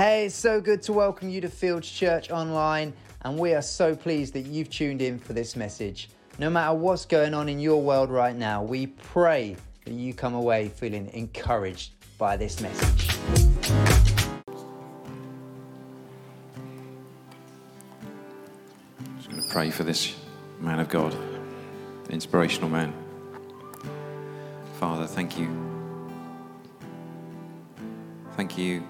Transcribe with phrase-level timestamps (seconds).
[0.00, 3.94] Hey, it's so good to welcome you to Fields Church Online, and we are so
[3.94, 6.08] pleased that you've tuned in for this message.
[6.38, 10.32] No matter what's going on in your world right now, we pray that you come
[10.32, 13.14] away feeling encouraged by this message.
[18.98, 20.16] I'm just going to pray for this
[20.60, 21.14] man of God,
[22.04, 22.94] the inspirational man.
[24.78, 25.50] Father, thank you.
[28.34, 28.82] Thank you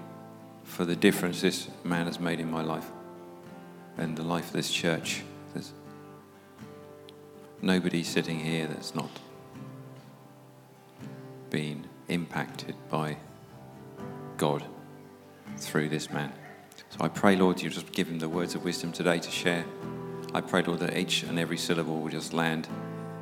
[0.70, 2.86] for the difference this man has made in my life
[3.98, 5.22] and the life of this church.
[5.52, 5.72] There's
[7.60, 9.10] nobody sitting here that's not
[11.50, 13.16] been impacted by
[14.36, 14.64] God
[15.56, 16.32] through this man.
[16.90, 19.64] So I pray, Lord, you just give him the words of wisdom today to share.
[20.32, 22.68] I pray, Lord, that each and every syllable will just land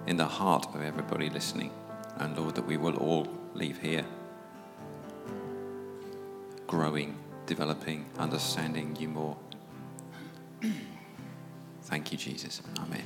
[0.06, 1.72] in the heart of everybody listening.
[2.18, 4.04] And Lord, that we will all leave here
[6.66, 7.16] growing
[7.48, 9.34] developing, understanding you more.
[11.84, 12.60] Thank you, Jesus.
[12.78, 13.02] Amen.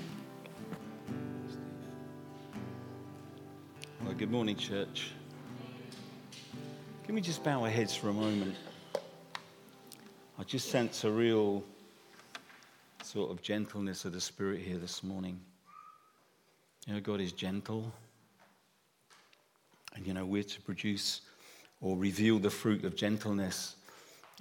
[4.05, 5.13] Well, good morning, church.
[7.05, 8.57] Can we just bow our heads for a moment?
[10.37, 11.63] I just sense a real
[13.05, 15.39] sort of gentleness of the Spirit here this morning.
[16.89, 17.93] You know, God is gentle.
[19.95, 21.21] And, you know, we're to produce
[21.81, 23.77] or reveal the fruit of gentleness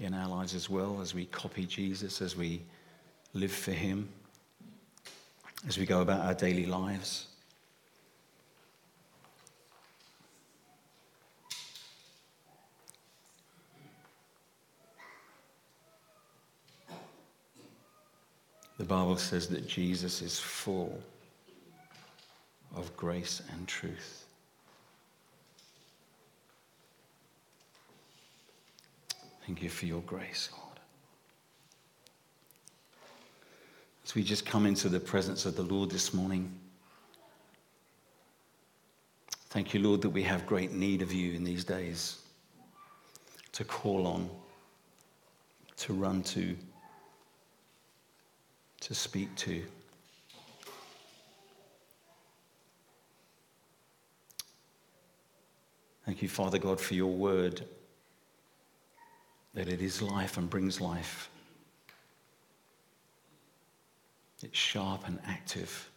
[0.02, 2.64] in our lives as well as we copy Jesus, as we
[3.34, 4.10] live for Him,
[5.68, 7.28] as we go about our daily lives.
[18.80, 21.00] The Bible says that Jesus is full
[22.76, 24.26] of grace and truth.
[29.52, 30.80] Thank you for your grace, Lord.
[34.06, 36.50] As we just come into the presence of the Lord this morning,
[39.50, 42.20] thank you, Lord, that we have great need of you in these days
[43.52, 44.30] to call on,
[45.76, 46.56] to run to,
[48.80, 49.66] to speak to.
[56.06, 57.66] Thank you, Father God, for your word
[59.54, 61.30] that it is life and brings life.
[64.44, 65.90] It's sharp and active.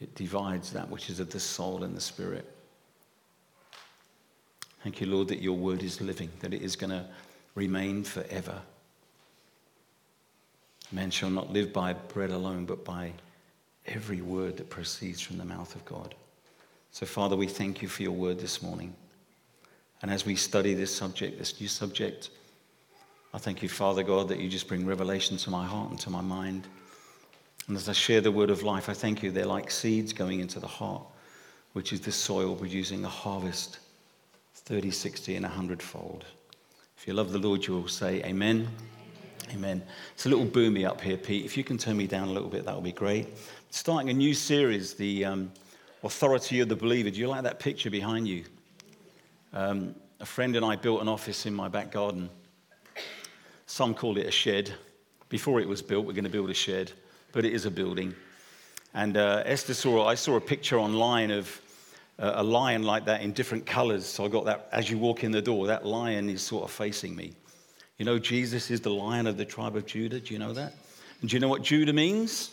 [0.00, 2.52] It divides that which is of the soul and the spirit.
[4.82, 7.06] Thank you, Lord, that your word is living, that it is going to
[7.54, 8.60] remain forever.
[10.90, 13.12] Man shall not live by bread alone, but by
[13.86, 16.14] every word that proceeds from the mouth of God.
[16.90, 18.94] So, Father, we thank you for your word this morning.
[20.02, 22.30] And as we study this subject, this new subject,
[23.32, 26.10] I thank you, Father God, that you just bring revelation to my heart and to
[26.10, 26.66] my mind.
[27.68, 29.30] And as I share the word of life, I thank you.
[29.30, 31.04] They're like seeds going into the heart,
[31.72, 33.78] which is the soil producing a harvest
[34.54, 36.24] 30, 60, and 100 fold.
[36.96, 38.68] If you love the Lord, you will say, Amen.
[39.52, 39.82] Amen.
[40.14, 41.44] It's a little boomy up here, Pete.
[41.44, 43.28] If you can turn me down a little bit, that would be great.
[43.70, 45.52] Starting a new series, The um,
[46.04, 47.10] Authority of the Believer.
[47.10, 48.44] Do you like that picture behind you?
[49.54, 52.30] Um, a friend and I built an office in my back garden.
[53.66, 54.72] Some call it a shed.
[55.28, 56.92] Before it was built, we're going to build a shed,
[57.32, 58.14] but it is a building.
[58.94, 61.60] And uh, Esther saw, I saw a picture online of
[62.18, 64.06] uh, a lion like that in different colors.
[64.06, 66.70] So I got that as you walk in the door, that lion is sort of
[66.70, 67.32] facing me.
[67.98, 70.20] You know, Jesus is the lion of the tribe of Judah.
[70.20, 70.74] Do you know that?
[71.20, 72.52] And do you know what Judah means?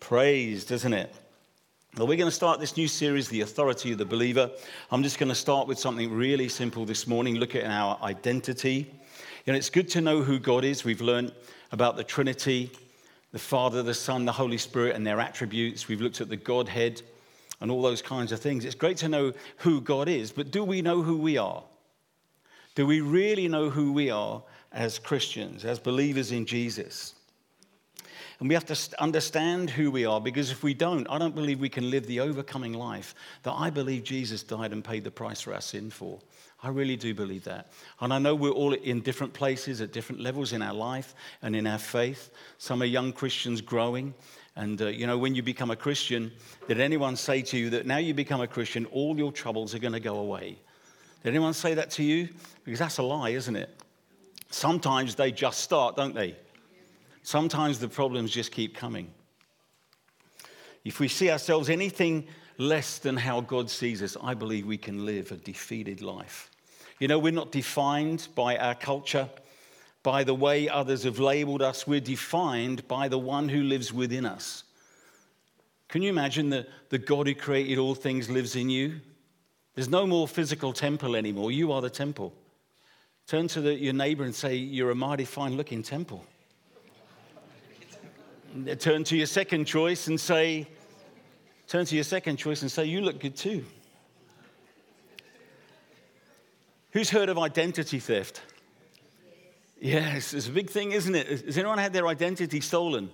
[0.00, 1.14] Praise, doesn't it?
[1.98, 4.50] Well, we're going to start this new series, The Authority of the Believer.
[4.90, 8.90] I'm just going to start with something really simple this morning, look at our identity.
[9.44, 10.84] You know, it's good to know who God is.
[10.84, 11.34] We've learned
[11.70, 12.70] about the Trinity,
[13.32, 15.86] the Father, the Son, the Holy Spirit, and their attributes.
[15.86, 17.02] We've looked at the Godhead
[17.60, 18.64] and all those kinds of things.
[18.64, 21.62] It's great to know who God is, but do we know who we are?
[22.74, 27.16] Do we really know who we are as Christians, as believers in Jesus?
[28.42, 31.60] And we have to understand who we are because if we don't, I don't believe
[31.60, 35.42] we can live the overcoming life that I believe Jesus died and paid the price
[35.42, 36.18] for our sin for.
[36.60, 37.70] I really do believe that.
[38.00, 41.54] And I know we're all in different places at different levels in our life and
[41.54, 42.32] in our faith.
[42.58, 44.12] Some are young Christians growing.
[44.56, 46.32] And, uh, you know, when you become a Christian,
[46.66, 49.78] did anyone say to you that now you become a Christian, all your troubles are
[49.78, 50.58] going to go away?
[51.22, 52.28] Did anyone say that to you?
[52.64, 53.70] Because that's a lie, isn't it?
[54.50, 56.34] Sometimes they just start, don't they?
[57.22, 59.12] Sometimes the problems just keep coming.
[60.84, 62.26] If we see ourselves anything
[62.58, 66.50] less than how God sees us, I believe we can live a defeated life.
[66.98, 69.28] You know, we're not defined by our culture,
[70.02, 71.86] by the way others have labeled us.
[71.86, 74.64] We're defined by the one who lives within us.
[75.88, 79.00] Can you imagine that the God who created all things lives in you?
[79.74, 81.52] There's no more physical temple anymore.
[81.52, 82.32] You are the temple.
[83.26, 86.24] Turn to the, your neighbor and say, You're a mighty fine looking temple.
[88.78, 90.68] Turn to your second choice and say,
[91.68, 93.64] Turn to your second choice and say, You look good too.
[96.90, 98.42] Who's heard of identity theft?
[99.80, 101.26] Yes, it's a big thing, isn't it?
[101.26, 103.10] Has anyone had their identity stolen?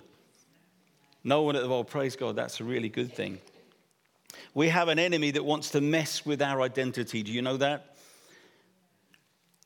[1.23, 1.87] No one at the world.
[1.87, 3.39] Praise God, that's a really good thing.
[4.53, 7.23] We have an enemy that wants to mess with our identity.
[7.23, 7.95] Do you know that?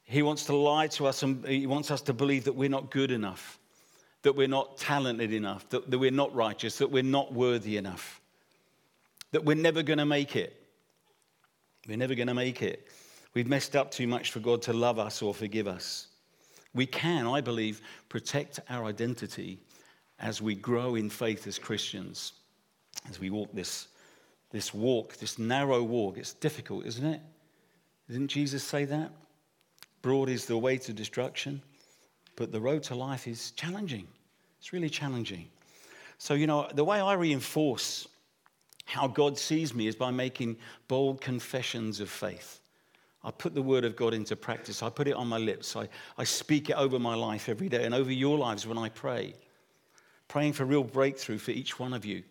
[0.04, 2.92] He wants to lie to us and he wants us to believe that we're not
[2.92, 3.58] good enough,
[4.24, 8.20] that we're not talented enough, that, that we're not righteous, that we're not worthy enough,
[9.32, 10.60] that we're never going to make it.
[11.88, 12.88] We're never going to make it.
[13.34, 16.08] We've messed up too much for God to love us or forgive us.
[16.74, 19.60] We can, I believe, protect our identity
[20.20, 22.34] as we grow in faith as Christians,
[23.10, 23.88] as we walk this,
[24.52, 26.18] this walk, this narrow walk.
[26.18, 27.22] It's difficult, isn't it?
[28.10, 29.12] Didn't Jesus say that?
[30.02, 31.62] Broad is the way to destruction,
[32.36, 34.08] but the road to life is challenging.
[34.60, 35.48] It's really challenging.
[36.18, 38.08] So, you know, the way I reinforce
[38.86, 40.58] how God sees me is by making
[40.88, 42.60] bold confessions of faith.
[43.24, 44.84] I put the word of God into practice.
[44.84, 45.76] I put it on my lips.
[45.76, 45.88] I,
[46.18, 49.34] I speak it over my life every day and over your lives when I pray.
[50.28, 52.24] Praying for real breakthrough for each one of you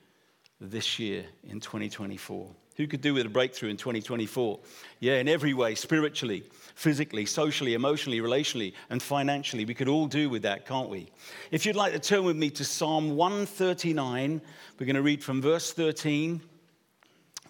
[0.61, 2.51] this year in 2024.
[2.77, 4.59] Who could do with a breakthrough in 2024?
[5.01, 9.65] Yeah, in every way, spiritually, physically, socially, emotionally, relationally, and financially.
[9.65, 11.11] We could all do with that, can't we?
[11.51, 14.41] If you'd like to turn with me to Psalm 139,
[14.79, 16.41] we're going to read from verse 13.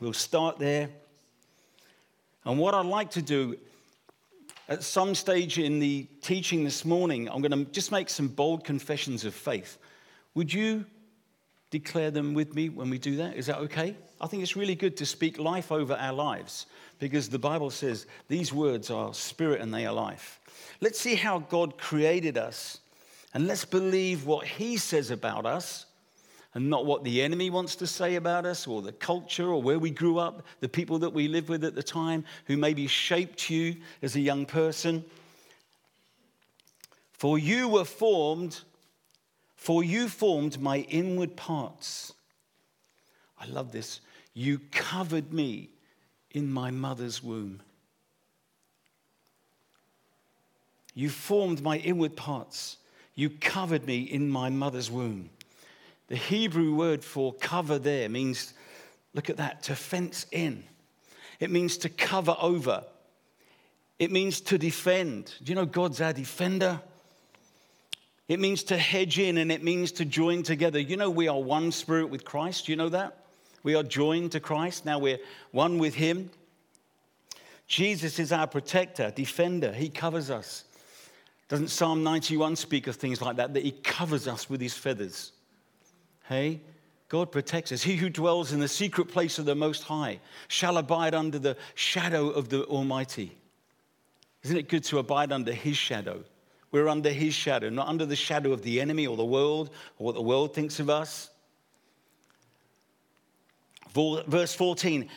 [0.01, 0.89] We'll start there.
[2.45, 3.57] And what I'd like to do
[4.69, 8.65] at some stage in the teaching this morning, I'm going to just make some bold
[8.65, 9.79] confessions of faith.
[10.35, 10.85] Would you
[11.73, 13.35] declare them with me when we do that?
[13.35, 13.97] Is that okay?
[14.21, 16.67] I think it's really good to speak life over our lives
[17.01, 20.39] because the Bible says these words are spirit and they are life.
[20.81, 22.79] Let's see how God created us
[23.35, 25.87] and let's believe what He says about us
[26.55, 29.79] and not what the enemy wants to say about us or the culture or where
[29.79, 33.49] we grew up, the people that we lived with at the time who maybe shaped
[33.49, 35.03] you as a young person.
[37.15, 38.61] For you were formed,
[39.63, 42.15] for you formed my inward parts.
[43.39, 44.01] I love this.
[44.35, 45.71] You covered me
[46.33, 47.63] in my mother's womb.
[50.95, 52.79] You formed my inward parts.
[53.15, 55.31] You covered me in my mother's womb.
[56.09, 58.55] The Hebrew word for cover there means,
[59.15, 60.65] look at that, to fence in.
[61.39, 62.83] It means to cover over.
[64.01, 65.35] It means to defend.
[65.41, 66.81] Do you know God's our defender?
[68.33, 70.79] It means to hedge in and it means to join together.
[70.79, 72.67] You know, we are one spirit with Christ.
[72.67, 73.19] You know that?
[73.63, 74.87] We are joined to Christ.
[74.87, 75.19] Now we're
[75.51, 76.31] one with Him.
[77.67, 79.71] Jesus is our protector, defender.
[79.71, 80.65] He covers us.
[81.49, 83.53] Doesn't Psalm 91 speak of things like that?
[83.53, 85.33] That He covers us with His feathers.
[86.25, 86.63] Hey,
[87.11, 87.83] God protects us.
[87.83, 91.59] He who dwells in the secret place of the Most High shall abide under the
[91.75, 93.37] shadow of the Almighty.
[94.43, 96.25] Isn't it good to abide under His shadow?
[96.73, 100.07] We're under His shadow, not under the shadow of the enemy or the world or
[100.07, 101.31] what the world thinks of us.
[103.95, 105.09] Verse 14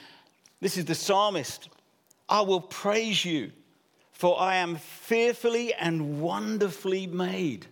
[0.66, 1.70] this is the psalmist.
[2.28, 3.52] I will praise you,
[4.12, 7.68] for I am fearfully and wonderfully made.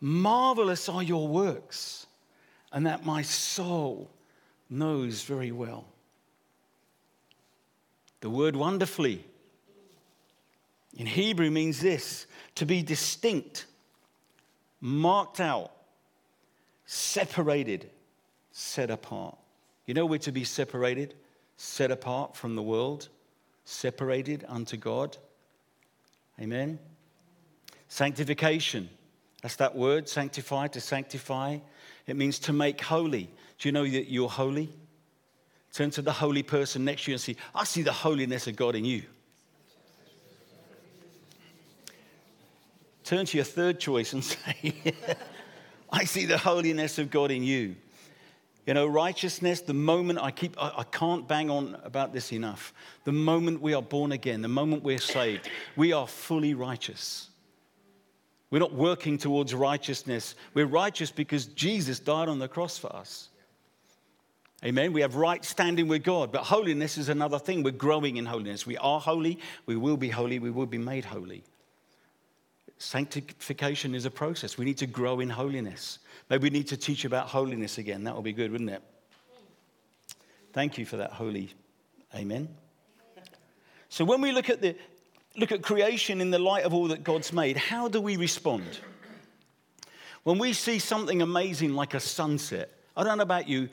[0.00, 2.06] Marvelous are your works,
[2.72, 4.10] and that my soul
[4.68, 5.86] knows very well.
[8.20, 9.24] The word wonderfully
[10.98, 12.26] in Hebrew means this
[12.56, 13.64] to be distinct,
[14.80, 15.72] marked out,
[16.84, 17.88] separated,
[18.52, 19.38] set apart.
[19.86, 21.14] You know, we're to be separated,
[21.56, 23.08] set apart from the world,
[23.64, 25.16] separated unto God.
[26.38, 26.78] Amen.
[27.88, 28.90] Sanctification
[29.42, 31.58] that's that word, sanctify, to sanctify.
[32.06, 33.30] It means to make holy.
[33.58, 34.70] Do you know that you're holy?
[35.72, 38.56] Turn to the holy person next to you and see, I see the holiness of
[38.56, 39.02] God in you.
[43.08, 44.74] Turn to your third choice and say,
[45.90, 47.74] I see the holiness of God in you.
[48.66, 52.74] You know, righteousness, the moment I keep, I, I, can't bang on about this enough.
[53.04, 57.30] The moment we are born again, the moment we're saved, we are fully righteous.
[58.50, 60.34] We're not working towards righteousness.
[60.52, 63.30] We're righteous because Jesus died on the cross for us.
[64.62, 64.92] Amen.
[64.92, 67.62] We have right standing with God, but holiness is another thing.
[67.62, 68.66] We're growing in holiness.
[68.66, 71.42] We are holy, we will be holy, we will be made holy.
[72.78, 74.56] Sanctification is a process.
[74.56, 75.98] We need to grow in holiness.
[76.30, 78.04] Maybe we need to teach about holiness again.
[78.04, 78.82] That would be good, wouldn't it?
[80.52, 81.50] Thank you for that holy.
[82.14, 82.48] Amen.
[83.88, 84.76] So when we look at the
[85.36, 88.80] look at creation in the light of all that God's made, how do we respond?
[90.24, 93.68] When we see something amazing like a sunset, I don't know about you,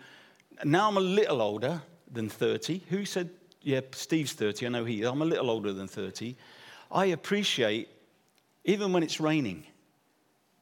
[0.64, 1.82] now I'm a little older
[2.12, 2.84] than 30.
[2.90, 3.30] Who said,
[3.62, 5.08] yeah, Steve's 30, I know he is.
[5.08, 6.36] I'm a little older than 30.
[6.92, 7.90] I appreciate,
[8.66, 9.66] even when it's raining,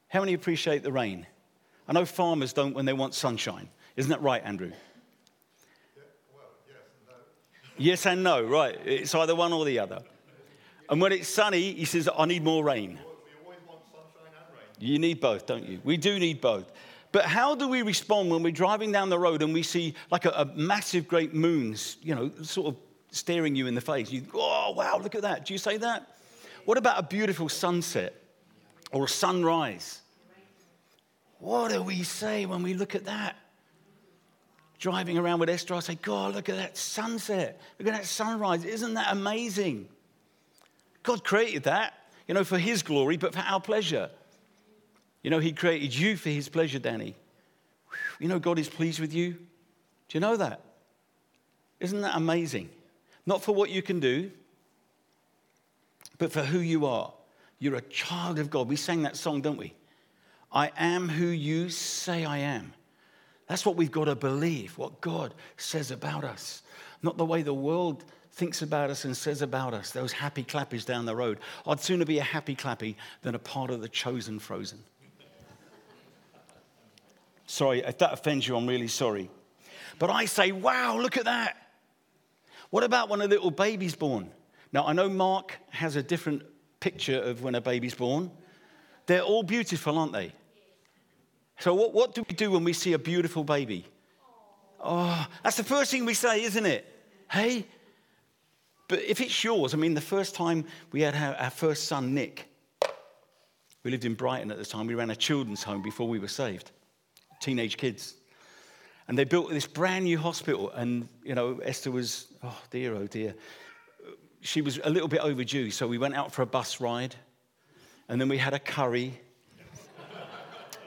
[0.08, 1.26] how many appreciate the rain?
[1.88, 3.68] I know farmers don't when they want sunshine.
[3.96, 4.72] Isn't that right, Andrew?
[7.76, 8.42] yes, and no.
[8.42, 8.78] right.
[8.84, 10.00] It's either one or the other.
[10.88, 12.98] And when it's sunny, he says, I need more rain.
[14.78, 15.80] You need both, don't you?
[15.82, 16.70] We do need both.
[17.10, 20.24] But how do we respond when we're driving down the road and we see like
[20.24, 22.76] a, a massive, great moon, you know, sort of
[23.12, 24.10] staring you in the face?
[24.10, 25.46] You, oh, wow, look at that.
[25.46, 26.13] Do you say that?
[26.64, 28.14] What about a beautiful sunset
[28.92, 30.00] or a sunrise?
[31.38, 33.36] What do we say when we look at that?
[34.78, 37.60] Driving around with Esther, I say, God, look at that sunset.
[37.78, 38.64] Look at that sunrise.
[38.64, 39.88] Isn't that amazing?
[41.02, 41.94] God created that,
[42.26, 44.10] you know, for His glory, but for our pleasure.
[45.22, 47.14] You know, He created you for His pleasure, Danny.
[48.18, 49.32] You know, God is pleased with you.
[49.32, 49.38] Do
[50.14, 50.60] you know that?
[51.80, 52.70] Isn't that amazing?
[53.26, 54.30] Not for what you can do,
[56.18, 57.12] but for who you are.
[57.58, 58.68] You're a child of God.
[58.68, 59.74] We sang that song, don't we?
[60.52, 62.72] I am who you say I am.
[63.46, 66.62] That's what we've got to believe, what God says about us,
[67.02, 70.84] not the way the world thinks about us and says about us, those happy clappies
[70.84, 71.38] down the road.
[71.66, 74.80] I'd sooner be a happy clappy than a part of the chosen frozen.
[77.46, 79.30] Sorry, if that offends you, I'm really sorry.
[79.98, 81.56] But I say, wow, look at that.
[82.70, 84.30] What about when a little baby's born?
[84.74, 86.42] Now, I know Mark has a different
[86.80, 88.28] picture of when a baby's born.
[89.06, 90.32] They're all beautiful, aren't they?
[91.60, 93.86] So, what, what do we do when we see a beautiful baby?
[94.80, 96.84] Oh, that's the first thing we say, isn't it?
[97.30, 97.66] Hey?
[98.88, 102.12] But if it's yours, I mean, the first time we had our, our first son,
[102.12, 102.48] Nick,
[103.84, 104.88] we lived in Brighton at the time.
[104.88, 106.72] We ran a children's home before we were saved
[107.40, 108.14] teenage kids.
[109.06, 110.70] And they built this brand new hospital.
[110.70, 113.34] And, you know, Esther was, oh dear, oh dear.
[114.44, 115.70] She was a little bit overdue.
[115.70, 117.16] So we went out for a bus ride.
[118.08, 119.18] And then we had a curry.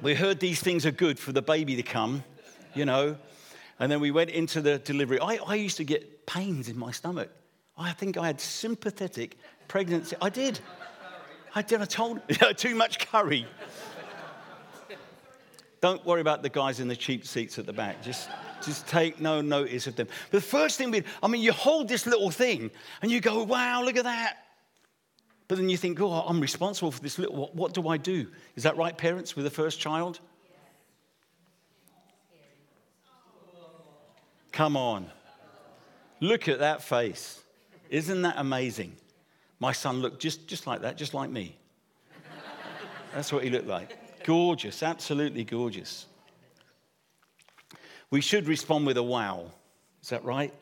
[0.01, 2.23] we heard these things are good for the baby to come,
[2.75, 3.17] you know.
[3.79, 5.19] And then we went into the delivery.
[5.19, 7.31] I, I used to get pains in my stomach.
[7.75, 9.37] I think I had sympathetic
[9.67, 10.15] pregnancy.
[10.21, 10.59] I did.
[11.55, 12.21] I never told
[12.57, 13.47] too much curry.
[15.81, 18.03] Don't worry about the guys in the cheap seats at the back.
[18.03, 18.29] Just,
[18.61, 20.07] just take no notice of them.
[20.31, 22.71] But the first thing, we, I mean, you hold this little thing
[23.01, 24.37] and you go, wow, look at that.
[25.47, 28.27] But then you think, oh, I'm responsible for this little, what, what do I do?
[28.55, 30.19] Is that right, parents, with the first child?
[34.51, 35.09] Come on.
[36.19, 37.39] Look at that face.
[37.89, 38.95] Isn't that amazing?
[39.59, 41.55] My son looked just, just like that, just like me.
[43.13, 44.23] That's what he looked like.
[44.23, 46.07] Gorgeous, absolutely gorgeous.
[48.09, 49.51] We should respond with a wow.
[50.01, 50.53] Is that right?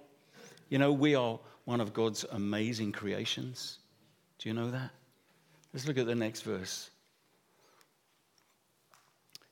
[0.70, 3.80] You know, we are one of God's amazing creations.
[4.40, 4.92] Do you know that?
[5.74, 6.90] Let's look at the next verse.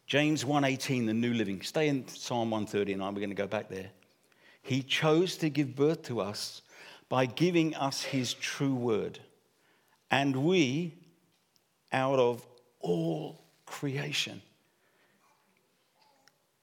[0.07, 1.61] James 1:18 the New Living.
[1.61, 3.13] Stay in Psalm 139.
[3.13, 3.89] We're going to go back there.
[4.61, 6.61] He chose to give birth to us
[7.09, 9.19] by giving us his true word.
[10.09, 10.93] And we
[11.91, 12.45] out of
[12.79, 14.41] all creation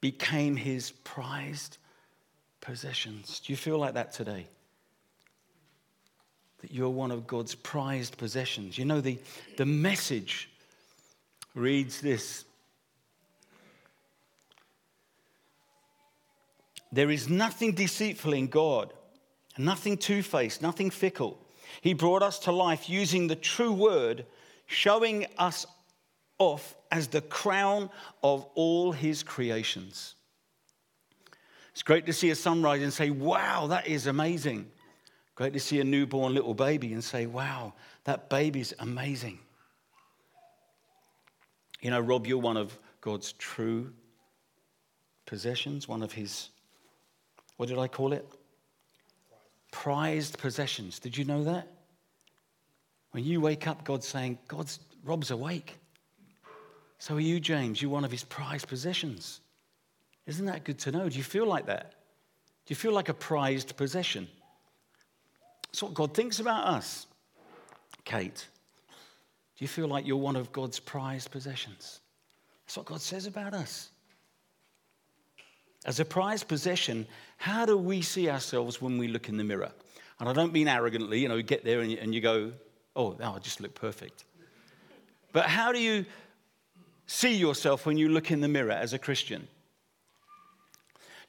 [0.00, 1.78] became his prized
[2.60, 3.40] possessions.
[3.40, 4.46] Do you feel like that today?
[6.60, 8.78] That you're one of God's prized possessions.
[8.78, 9.18] You know, the,
[9.56, 10.50] the message
[11.54, 12.44] reads this
[16.92, 18.92] There is nothing deceitful in God,
[19.56, 21.38] nothing two faced, nothing fickle.
[21.82, 24.26] He brought us to life using the true word,
[24.66, 25.66] showing us
[26.40, 27.88] off as the crown
[28.24, 30.16] of all his creations.
[31.72, 34.68] It's great to see a sunrise and say, wow, that is amazing.
[35.36, 39.38] Great to see a newborn little baby and say, wow, that baby's amazing.
[41.80, 43.92] You know, Rob, you're one of God's true
[45.26, 46.50] possessions, one of his,
[47.56, 48.26] what did I call it?
[49.70, 50.98] Prized possessions.
[50.98, 51.68] Did you know that?
[53.12, 55.79] When you wake up, God's saying, God's, Rob's awake.
[57.00, 57.80] So are you, James?
[57.80, 59.40] You're one of his prized possessions.
[60.26, 61.08] Isn't that good to know?
[61.08, 61.94] Do you feel like that?
[62.66, 64.28] Do you feel like a prized possession?
[65.66, 67.06] That's what God thinks about us.
[68.04, 68.46] Kate,
[69.56, 72.00] do you feel like you're one of God's prized possessions?
[72.66, 73.88] That's what God says about us.
[75.86, 77.06] As a prized possession,
[77.38, 79.72] how do we see ourselves when we look in the mirror?
[80.18, 82.52] And I don't mean arrogantly, you know, you get there and you, and you go,
[82.94, 84.24] oh, now I just look perfect.
[85.32, 86.04] But how do you
[87.10, 89.48] see yourself when you look in the mirror as a Christian?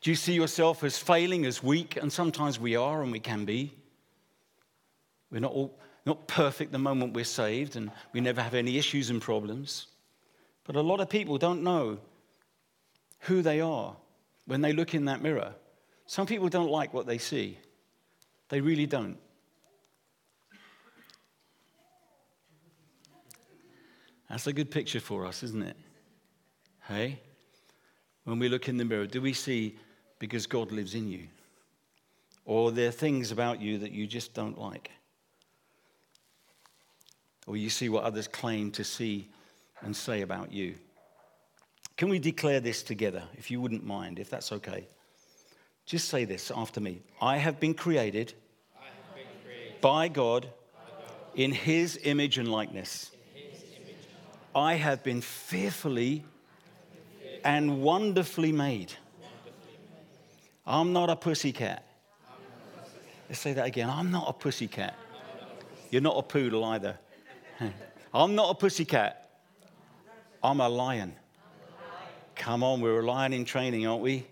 [0.01, 1.97] Do you see yourself as failing, as weak?
[1.97, 3.73] And sometimes we are and we can be.
[5.31, 9.09] We're not, all, not perfect the moment we're saved and we never have any issues
[9.09, 9.87] and problems.
[10.65, 11.97] But a lot of people don't know
[13.21, 13.95] who they are
[14.45, 15.53] when they look in that mirror.
[16.05, 17.57] Some people don't like what they see,
[18.49, 19.17] they really don't.
[24.31, 25.75] That's a good picture for us, isn't it?
[26.87, 27.19] Hey?
[28.23, 29.77] When we look in the mirror, do we see
[30.19, 31.27] because God lives in you?
[32.45, 34.89] Or there are things about you that you just don't like?
[37.45, 39.27] Or you see what others claim to see
[39.81, 40.75] and say about you?
[41.97, 44.87] Can we declare this together, if you wouldn't mind, if that's okay?
[45.85, 48.33] Just say this after me I have been created,
[48.79, 50.49] have been created by, God, by
[50.89, 53.11] God in His image and likeness.
[54.55, 56.25] I have been fearfully
[57.43, 58.93] and wonderfully made.
[60.65, 61.85] I'm not a pussycat.
[63.29, 63.89] Let's say that again.
[63.89, 64.95] I'm not a pussycat.
[65.89, 66.97] You're not a poodle either.
[68.13, 69.29] I'm not a pussycat.
[70.43, 71.15] I'm a lion.
[72.35, 74.25] Come on, we're a lion in training, aren't we?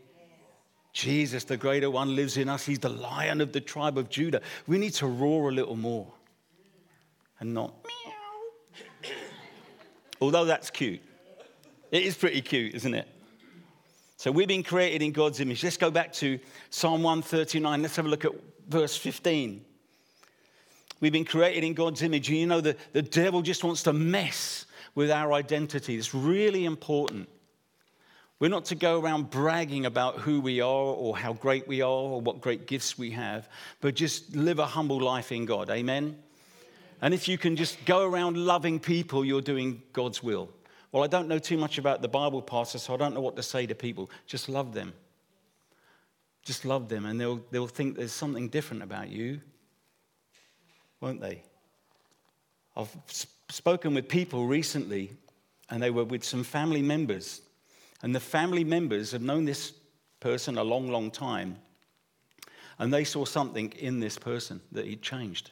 [0.92, 2.66] Jesus, the greater one, lives in us.
[2.66, 4.42] He's the lion of the tribe of Judah.
[4.68, 6.12] We need to roar a little more
[7.40, 7.99] and not meow.
[10.22, 11.02] Although that's cute.
[11.92, 13.08] It is pretty cute, isn't it?
[14.18, 15.64] So we've been created in God's image.
[15.64, 17.82] Let's go back to Psalm 139.
[17.82, 18.32] Let's have a look at
[18.68, 19.64] verse 15.
[21.00, 22.28] We've been created in God's image.
[22.28, 25.96] And you know, the, the devil just wants to mess with our identity.
[25.96, 27.29] It's really important.
[28.40, 31.90] We're not to go around bragging about who we are or how great we are
[31.90, 33.50] or what great gifts we have,
[33.82, 35.70] but just live a humble life in God.
[35.70, 36.18] Amen?
[37.01, 40.50] And if you can just go around loving people, you're doing God's will.
[40.92, 43.35] Well, I don't know too much about the Bible, Pastor, so I don't know what
[43.35, 44.09] to say to people.
[44.25, 44.94] Just love them.
[46.44, 49.40] Just love them, and they'll, they'll think there's something different about you,
[51.00, 51.44] won't they?
[52.75, 52.96] I've
[53.50, 55.12] spoken with people recently,
[55.70, 57.42] and they were with some family members.
[58.01, 59.74] And the family members have known this
[60.20, 61.57] person a long, long time.
[62.79, 65.51] And they saw something in this person that he'd changed,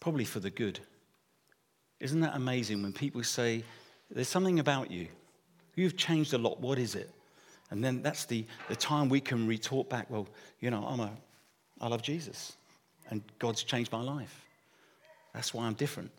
[0.00, 0.80] probably for the good.
[2.00, 3.62] Isn't that amazing when people say,
[4.10, 5.06] there's something about you.
[5.76, 6.60] You've changed a lot.
[6.60, 7.10] What is it?
[7.70, 10.26] And then that's the, the time we can retort back, well,
[10.58, 11.12] you know, I'm a,
[11.80, 12.56] I love Jesus.
[13.10, 14.44] And God's changed my life.
[15.32, 16.10] That's why I'm different.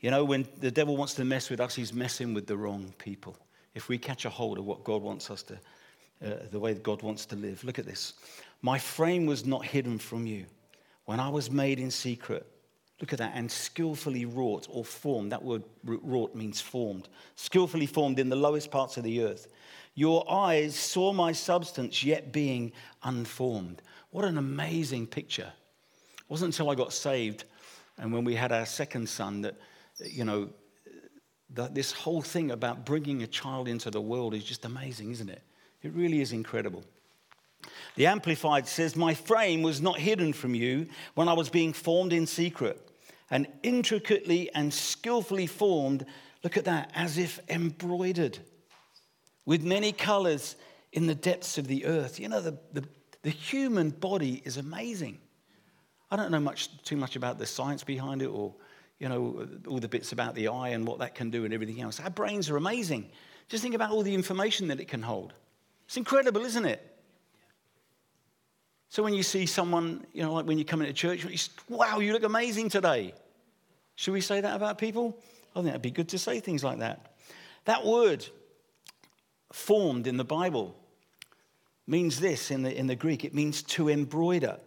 [0.00, 2.92] You know, when the devil wants to mess with us, he's messing with the wrong
[2.98, 3.36] people.
[3.74, 5.54] If we catch a hold of what God wants us to,
[6.24, 7.62] uh, the way God wants to live.
[7.62, 8.14] Look at this.
[8.62, 10.46] My frame was not hidden from you
[11.10, 12.46] when I was made in secret
[13.00, 13.32] Look at that.
[13.34, 15.32] And skillfully wrought or formed.
[15.32, 17.08] That word wrought means formed.
[17.34, 19.48] Skillfully formed in the lowest parts of the earth.
[19.94, 23.82] Your eyes saw my substance yet being unformed.
[24.10, 25.50] What an amazing picture.
[26.18, 27.44] It wasn't until I got saved
[27.98, 29.56] and when we had our second son that,
[29.98, 30.50] you know,
[31.54, 35.28] that this whole thing about bringing a child into the world is just amazing, isn't
[35.28, 35.42] it?
[35.82, 36.84] It really is incredible.
[37.96, 42.12] The Amplified says, My frame was not hidden from you when I was being formed
[42.12, 42.90] in secret
[43.30, 46.04] and intricately and skillfully formed,
[46.42, 48.38] look at that, as if embroidered
[49.46, 50.56] with many colors
[50.92, 52.18] in the depths of the earth.
[52.18, 52.84] You know, the, the,
[53.22, 55.18] the human body is amazing.
[56.10, 58.54] I don't know much, too much about the science behind it or,
[58.98, 61.80] you know, all the bits about the eye and what that can do and everything
[61.80, 62.00] else.
[62.00, 63.10] Our brains are amazing.
[63.48, 65.32] Just think about all the information that it can hold.
[65.86, 66.89] It's incredible, isn't it?
[69.00, 71.50] So when you see someone, you know, like when you come into church, you say,
[71.70, 73.14] wow, you look amazing today.
[73.94, 75.16] Should we say that about people?
[75.56, 77.14] I think it'd be good to say things like that.
[77.64, 78.26] That word,
[79.54, 80.76] formed in the Bible,
[81.86, 84.58] means this in the, in the Greek it means to embroider,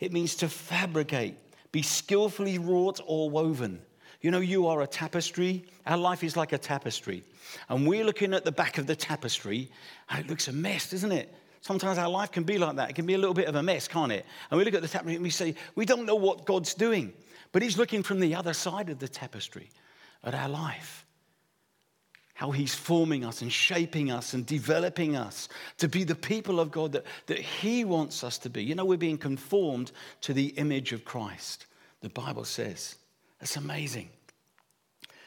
[0.00, 1.36] it means to fabricate,
[1.70, 3.82] be skillfully wrought or woven.
[4.22, 5.66] You know, you are a tapestry.
[5.84, 7.24] Our life is like a tapestry.
[7.68, 9.70] And we're looking at the back of the tapestry,
[10.08, 11.34] and it looks a mess, doesn't it?
[11.66, 12.90] Sometimes our life can be like that.
[12.90, 14.24] It can be a little bit of a mess, can't it?
[14.52, 17.12] And we look at the tapestry and we say, we don't know what God's doing.
[17.50, 19.70] But He's looking from the other side of the tapestry
[20.22, 21.04] at our life.
[22.36, 25.48] how he's forming us and shaping us and developing us
[25.78, 28.62] to be the people of God that, that he wants us to be.
[28.62, 31.64] You know, we're being conformed to the image of Christ,
[32.02, 32.96] the Bible says.
[33.40, 34.10] That's amazing.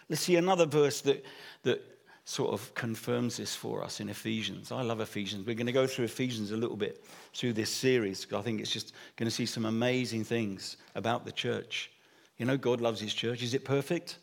[0.07, 1.25] Let's see another verse that,
[1.63, 1.83] that
[2.29, 4.71] sort of confirms this for us in Ephesians.
[4.71, 5.47] I love Ephesians.
[5.47, 8.69] We're going to go through Ephesians a little bit through this series I think it's
[8.69, 11.89] just going to see some amazing things about the church.
[12.37, 13.41] You know, God loves his church.
[13.41, 14.19] Is it perfect?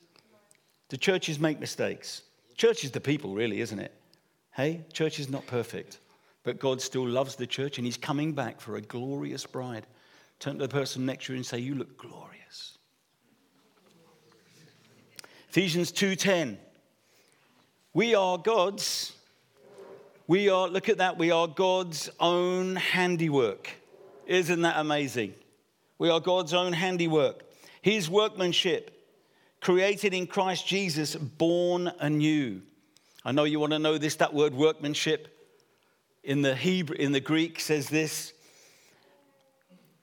[0.88, 2.23] Do churches make mistakes?
[2.57, 3.92] Church is the people, really, isn't it?
[4.53, 5.99] Hey, church is not perfect,
[6.45, 9.85] but God still loves the church and He's coming back for a glorious bride.
[10.38, 12.79] Turn to the person next to you and say, You look glorious.
[15.49, 16.59] Ephesians 2:10.
[17.97, 19.15] We are God's.
[20.27, 23.71] We are, look at that, we are God's own handiwork.
[24.27, 25.33] Isn't that amazing?
[25.97, 27.43] We are God's own handiwork,
[27.81, 28.93] His workmanship
[29.63, 32.61] created in Christ Jesus, born anew.
[33.25, 35.35] I know you want to know this, that word workmanship
[36.23, 38.35] in the Hebrew, in the Greek says this.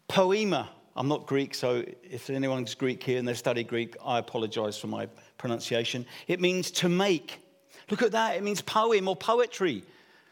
[0.07, 0.67] Poema.
[0.95, 4.87] I'm not Greek, so if anyone's Greek here and they study Greek, I apologize for
[4.87, 5.05] my
[5.37, 6.07] pronunciation.
[6.27, 7.42] It means to make.
[7.89, 8.35] Look at that.
[8.35, 9.83] It means poem or poetry.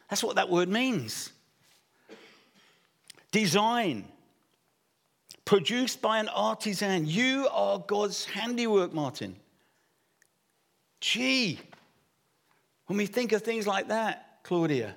[0.10, 1.32] That's what that word means.
[3.32, 4.06] Design
[5.46, 7.06] produced by an artisan.
[7.06, 9.36] You are God's handiwork, Martin.
[11.00, 11.60] Gee,
[12.86, 14.96] when we think of things like that, Claudia,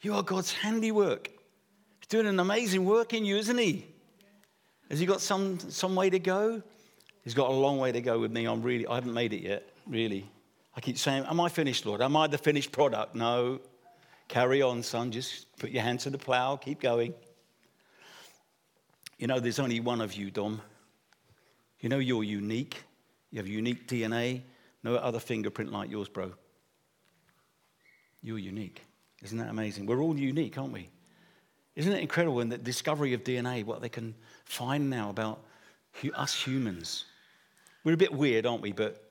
[0.00, 1.28] you are God's handiwork.
[2.00, 3.86] He's doing an amazing work in you, isn't he?
[4.90, 6.62] Has he got some, some way to go?
[7.24, 8.46] He's got a long way to go with me.
[8.46, 10.28] I'm really, I haven't made it yet, really.
[10.78, 12.00] I keep saying, Am I finished, Lord?
[12.00, 13.16] Am I the finished product?
[13.16, 13.58] No.
[14.28, 15.10] Carry on, son.
[15.10, 17.14] Just put your hands to the plow, keep going.
[19.18, 20.62] You know, there's only one of you, Dom.
[21.80, 22.80] You know you're unique.
[23.32, 24.42] You have unique DNA.
[24.84, 26.32] No other fingerprint like yours, bro.
[28.22, 28.80] You're unique.
[29.24, 29.84] Isn't that amazing?
[29.84, 30.90] We're all unique, aren't we?
[31.74, 34.14] Isn't it incredible in the discovery of DNA, what they can
[34.44, 35.42] find now about
[36.14, 37.04] us humans?
[37.82, 38.70] We're a bit weird, aren't we?
[38.70, 39.07] But,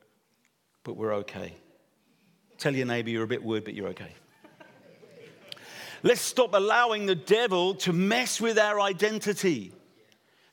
[0.87, 1.53] but we're okay.
[2.57, 4.13] Tell your neighbor you're a bit weird, but you're okay.
[6.01, 9.73] Let's stop allowing the devil to mess with our identity.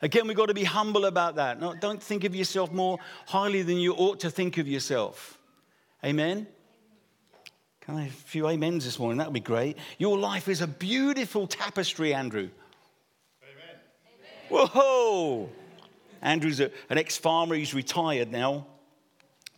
[0.02, 1.60] Again, we've got to be humble about that.
[1.60, 5.38] No, don't think of yourself more highly than you ought to think of yourself.
[6.04, 6.48] Amen?
[7.82, 9.18] Can I have a few amens this morning?
[9.18, 9.78] That would be great.
[9.98, 12.50] Your life is a beautiful tapestry, Andrew.
[14.50, 14.68] Amen.
[14.72, 15.48] Whoa!
[16.20, 17.54] Andrew's a, an ex farmer.
[17.54, 18.66] He's retired now.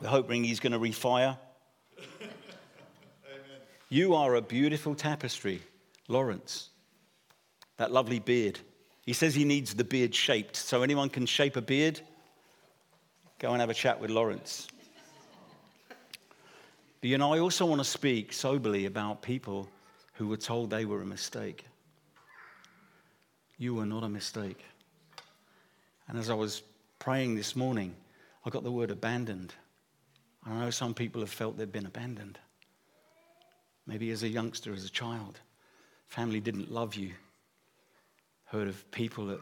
[0.00, 1.38] We're hoping he's going to refire.
[3.88, 5.62] you are a beautiful tapestry,
[6.08, 6.70] Lawrence.
[7.78, 8.58] That lovely beard.
[9.02, 10.56] He says he needs the beard shaped.
[10.56, 12.00] So, anyone can shape a beard?
[13.38, 14.68] Go and have a chat with Lawrence.
[17.00, 19.68] But you know, I also want to speak soberly about people
[20.14, 21.64] who were told they were a mistake.
[23.58, 24.64] You were not a mistake.
[26.08, 26.62] And as I was
[26.98, 27.94] praying this morning,
[28.44, 29.54] I got the word abandoned.
[30.46, 32.38] I know some people have felt they've been abandoned.
[33.86, 35.40] Maybe as a youngster, as a child,
[36.06, 37.12] family didn't love you,
[38.44, 39.40] heard of people that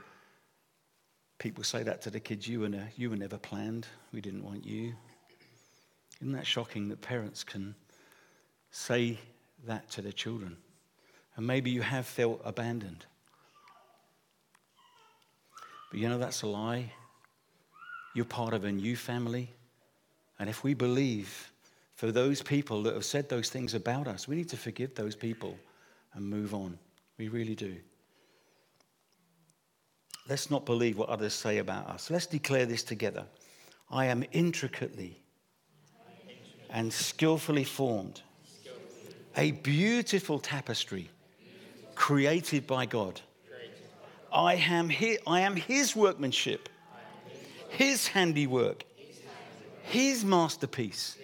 [1.38, 4.44] people say that to the kids you were, ne- you were never planned, we didn't
[4.44, 4.94] want you.
[6.20, 7.74] Isn't that shocking that parents can
[8.70, 9.18] say
[9.66, 10.56] that to their children?
[11.36, 13.04] And maybe you have felt abandoned.
[15.90, 16.92] But you know, that's a lie.
[18.14, 19.50] You're part of a new family.
[20.38, 21.52] And if we believe
[21.94, 25.14] for those people that have said those things about us, we need to forgive those
[25.14, 25.56] people
[26.14, 26.78] and move on.
[27.18, 27.76] We really do.
[30.28, 32.10] Let's not believe what others say about us.
[32.10, 33.26] Let's declare this together.
[33.90, 35.20] I am intricately
[36.70, 38.22] and skillfully formed,
[39.36, 41.10] a beautiful tapestry
[41.94, 43.20] created by God.
[44.32, 46.68] I am his, I am his workmanship,
[47.68, 48.84] his handiwork,
[49.84, 51.16] his masterpiece.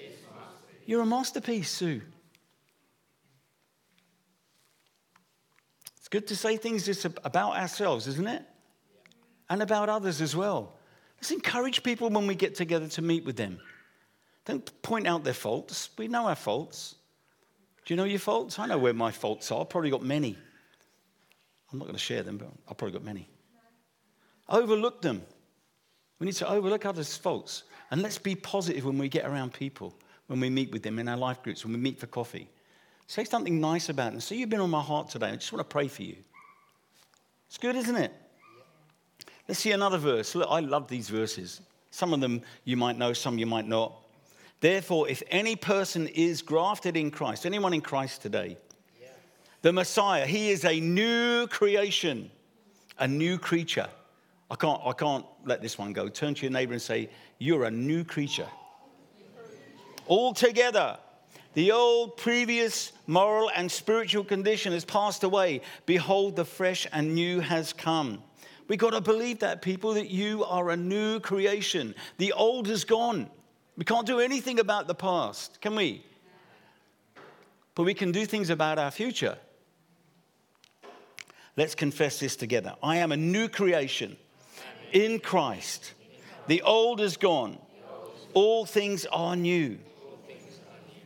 [0.86, 2.02] You're a masterpiece, Sue.
[5.98, 8.44] It's good to say things just about ourselves, isn't it?
[9.50, 10.72] and about others as well.
[11.18, 13.60] Let's encourage people when we get together to meet with them.
[14.46, 15.90] Don't point out their faults.
[15.98, 16.94] We know our faults.
[17.84, 18.58] Do you know your faults?
[18.58, 19.60] I know where my faults are.
[19.60, 20.38] I've probably got many.
[21.70, 23.28] I'm not going to share them, but I've probably got many.
[24.48, 25.22] Overlook them.
[26.20, 27.64] We need to overlook others' faults.
[27.90, 29.94] And let's be positive when we get around people,
[30.28, 32.48] when we meet with them in our life groups, when we meet for coffee.
[33.08, 34.20] Say something nice about them.
[34.20, 35.30] Say, You've been on my heart today.
[35.30, 36.16] I just want to pray for you.
[37.48, 38.12] It's good, isn't it?
[39.48, 40.36] Let's see another verse.
[40.36, 41.60] Look, I love these verses.
[41.90, 44.00] Some of them you might know, some you might not.
[44.60, 48.58] Therefore, if any person is grafted in Christ, anyone in Christ today,
[49.62, 52.30] the Messiah, he is a new creation,
[52.98, 53.88] a new creature.
[54.50, 56.08] I can't, I can't let this one go.
[56.08, 57.08] Turn to your neighbor and say,
[57.38, 58.48] You're a new creature.
[60.06, 60.98] All together.
[61.54, 65.62] The old previous moral and spiritual condition has passed away.
[65.84, 68.22] Behold, the fresh and new has come.
[68.68, 71.94] We've got to believe that, people, that you are a new creation.
[72.18, 73.28] The old is gone.
[73.76, 76.04] We can't do anything about the past, can we?
[77.74, 79.36] But we can do things about our future.
[81.56, 82.76] Let's confess this together.
[82.80, 84.16] I am a new creation
[84.92, 85.94] in Christ.
[86.46, 87.58] The old is gone,
[88.34, 89.78] all things are new.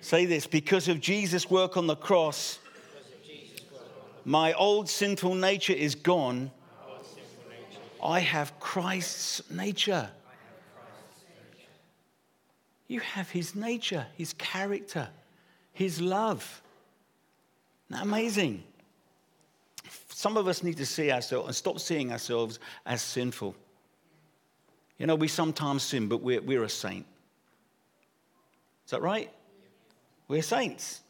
[0.00, 2.58] Say this because of Jesus' work on the cross,
[4.24, 6.50] my old sinful nature is gone.
[8.02, 10.10] I have Christ's nature.
[12.86, 15.08] You have his nature, his character,
[15.72, 16.62] his love.
[17.88, 18.62] Isn't that amazing?
[20.08, 23.54] Some of us need to see ourselves and stop seeing ourselves as sinful.
[24.98, 27.06] You know, we sometimes sin, but we're, we're a saint.
[28.84, 29.30] Is that right?
[30.28, 31.00] We're saints.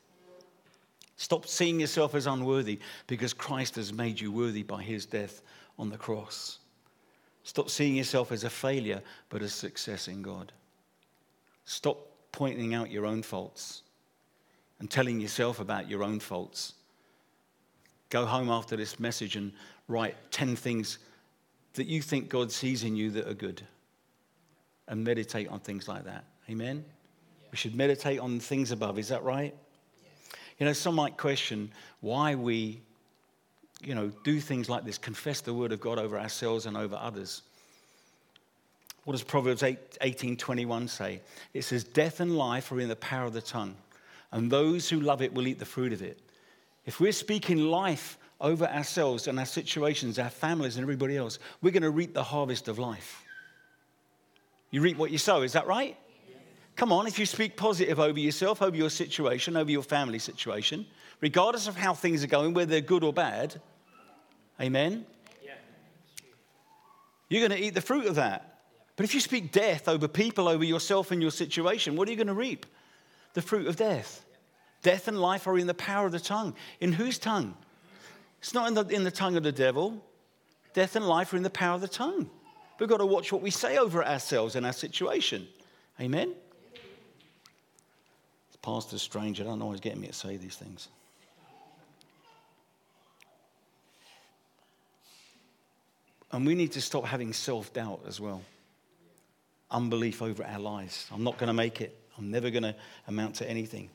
[1.17, 5.43] Stop seeing yourself as unworthy because Christ has made you worthy by his death
[5.79, 6.59] on the cross.
[7.45, 10.53] Stop seeing yourself as a failure, but a success in God.
[11.67, 11.99] Stop
[12.33, 13.83] pointing out your own faults
[14.81, 16.75] and telling yourself about your own faults.
[18.09, 19.53] Go home after this message and
[19.89, 20.99] write 10 things
[21.75, 23.63] that you think God sees in you that are good
[24.89, 26.25] and meditate on things like that.
[26.51, 26.85] Amen?
[27.51, 28.99] We should meditate on things above.
[28.99, 29.55] Is that right?
[30.59, 32.81] You know, some might question why we,
[33.83, 36.97] you know, do things like this, confess the word of God over ourselves and over
[36.97, 37.43] others.
[39.05, 41.21] What does Proverbs 8, 18 21 say?
[41.53, 43.75] It says, Death and life are in the power of the tongue,
[44.33, 46.19] and those who love it will eat the fruit of it.
[46.87, 51.71] If we're speaking life over ourselves and our situations, our families, and everybody else, we're
[51.71, 53.24] going to reap the harvest of life.
[54.75, 55.97] You reap what you sow, is that right?
[56.75, 60.85] Come on, if you speak positive over yourself, over your situation, over your family situation,
[61.21, 63.61] regardless of how things are going, whether they're good or bad,
[64.61, 65.07] amen?
[67.29, 68.63] You're going to eat the fruit of that.
[68.97, 72.17] But if you speak death over people, over yourself and your situation, what are you
[72.17, 72.67] going to reap?
[73.35, 74.25] The fruit of death.
[74.83, 76.53] Death and life are in the power of the tongue.
[76.81, 77.55] In whose tongue?
[78.41, 80.05] It's not in the, in the tongue of the devil.
[80.73, 82.29] Death and life are in the power of the tongue.
[82.79, 85.47] We've got to watch what we say over ourselves and our situation.
[86.01, 86.35] Amen?
[88.65, 90.89] Pastor Strange, I don't know who's getting me to say these things.
[96.33, 98.41] And we need to stop having self doubt as well.
[99.71, 101.07] Unbelief over our lives.
[101.13, 101.95] I'm not going to make it.
[102.17, 102.75] I'm never going to
[103.07, 103.91] amount to anything.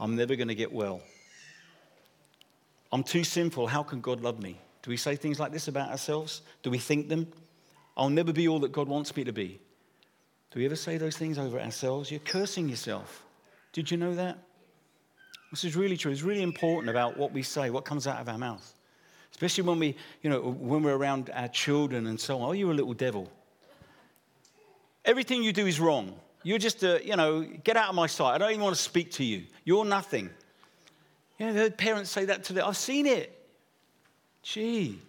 [0.00, 1.02] I'm never going to get well.
[2.90, 3.66] I'm too sinful.
[3.66, 4.58] How can God love me?
[4.82, 6.40] Do we say things like this about ourselves?
[6.62, 7.30] Do we think them?
[7.96, 9.60] I'll never be all that God wants me to be.
[10.50, 12.10] Do we ever say those things over ourselves?
[12.10, 13.24] You're cursing yourself.
[13.72, 14.38] Did you know that?
[15.50, 16.12] This is really true.
[16.12, 18.74] It's really important about what we say, what comes out of our mouth.
[19.30, 22.48] Especially when we, you know, when we're around our children and so on.
[22.48, 23.30] Oh, you're a little devil.
[25.04, 26.14] Everything you do is wrong.
[26.42, 28.34] You're just a, you know, get out of my sight.
[28.34, 29.44] I don't even want to speak to you.
[29.64, 30.30] You're nothing.
[31.38, 32.66] You know, parents say that to them.
[32.66, 33.32] I've seen it.
[34.42, 35.00] Gee.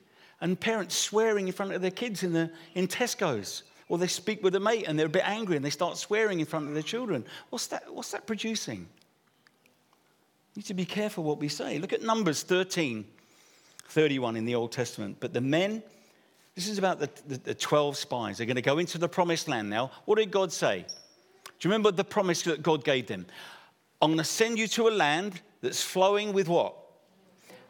[0.41, 3.63] And parents swearing in front of their kids in, the, in Tesco's.
[3.89, 6.39] Or they speak with a mate and they're a bit angry and they start swearing
[6.39, 7.25] in front of their children.
[7.49, 8.87] What's that, what's that producing?
[10.55, 11.79] We need to be careful what we say.
[11.79, 13.05] Look at Numbers 13,
[13.87, 15.17] 31 in the Old Testament.
[15.19, 15.81] But the men,
[16.55, 18.37] this is about the, the, the 12 spies.
[18.37, 19.91] They're going to go into the promised land now.
[20.05, 20.85] What did God say?
[21.59, 23.25] Do you remember the promise that God gave them?
[24.01, 26.75] I'm going to send you to a land that's flowing with what?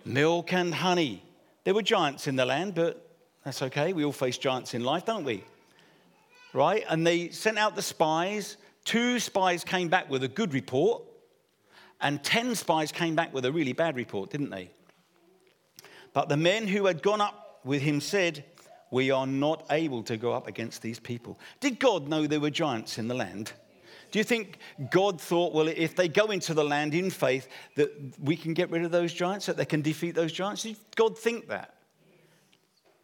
[0.04, 1.24] Milk and honey.
[1.68, 3.06] There were giants in the land, but
[3.44, 3.92] that's okay.
[3.92, 5.44] We all face giants in life, don't we?
[6.54, 6.86] right?
[6.88, 8.56] And they sent out the spies.
[8.86, 11.04] Two spies came back with a good report,
[12.00, 14.70] and 10 spies came back with a really bad report, didn't they?
[16.14, 18.46] But the men who had gone up with him said,
[18.90, 21.38] We are not able to go up against these people.
[21.60, 23.52] Did God know there were giants in the land?
[24.12, 27.92] Do you think God thought, well, if they go into the land in faith, that
[28.20, 30.64] we can get rid of those giants, that they can defeat those giants?
[30.64, 31.76] Did God think that?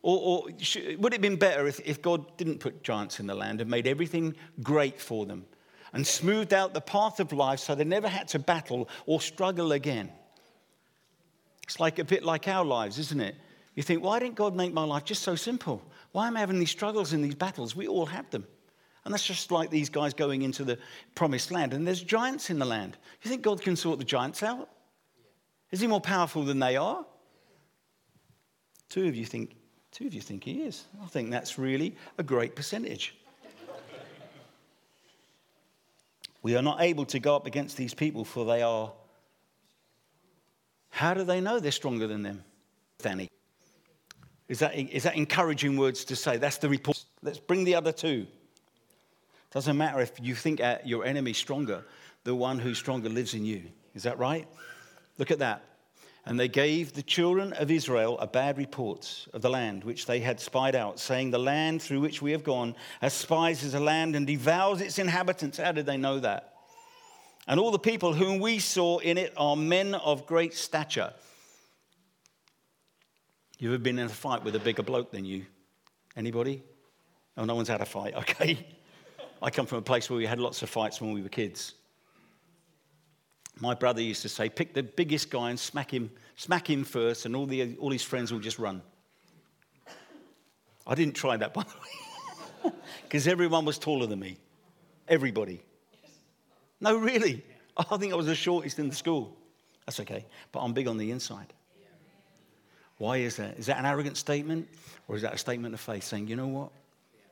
[0.02, 3.28] Or, or should, would it have been better if, if God didn't put giants in
[3.28, 5.46] the land and made everything great for them
[5.94, 9.72] and smoothed out the path of life so they never had to battle or struggle
[9.72, 10.12] again?
[11.64, 13.36] It's like a bit like our lives, isn't it?
[13.76, 15.82] You think, why didn't God make my life just so simple?
[16.12, 17.76] Why am I having these struggles and these battles?
[17.76, 18.46] We all have them.
[19.06, 20.78] And that's just like these guys going into the
[21.14, 22.98] promised land, and there's giants in the land.
[23.22, 24.70] You think God can sort the giants out?
[25.72, 27.06] Is he more powerful than they are?
[28.90, 29.56] Two of you think,
[29.92, 30.86] two of you think he is.
[31.04, 33.16] I think that's really a great percentage.
[36.44, 38.92] we are not able to go up against these people, for they are.
[40.92, 42.44] How do they know they're stronger than them,
[43.00, 43.30] Danny?
[44.48, 46.38] Is that, is that encouraging words to say?
[46.38, 47.04] That's the report.
[47.22, 48.28] Let's bring the other two.
[49.54, 51.86] Doesn't matter if you think uh, your enemy stronger,
[52.24, 53.64] the one who's stronger lives in you.
[53.94, 54.48] Is that right?
[55.20, 55.64] Look at that.
[56.26, 60.22] And they gave the children of Israel a bad report of the land which they
[60.22, 64.26] had spied out, saying, The land through which we have gone as a land and
[64.26, 65.58] devours its inhabitants.
[65.58, 66.54] How did they know that?
[67.46, 71.14] And all the people whom we saw in it are men of great stature.
[73.60, 75.46] You ever been in a fight with a bigger bloke than you?
[76.16, 76.64] Anybody?
[77.36, 78.14] Oh, no one's had a fight.
[78.18, 78.66] Okay.
[79.44, 81.74] I come from a place where we had lots of fights when we were kids.
[83.60, 87.26] My brother used to say, pick the biggest guy and smack him, smack him first,
[87.26, 88.82] and all, the, all his friends will just run.
[90.88, 94.38] I didn't try that, by the way, because everyone was taller than me.
[95.10, 95.62] Everybody.
[96.80, 97.44] No, really.
[97.76, 99.36] I think I was the shortest in the school.
[99.86, 100.26] That's okay.
[100.54, 101.54] But I'm big on the inside.
[102.98, 103.58] Why is that?
[103.60, 104.70] Is that an arrogant statement?
[105.10, 106.72] Or is that a statement of faith saying, you know what?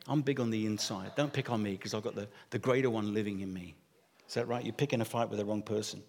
[0.07, 1.11] I'm big on the inside.
[1.15, 3.75] Don't pick on me because I've got the, the greater one living in me.
[4.27, 4.63] Is that right?
[4.63, 6.01] You're picking a fight with the wrong person.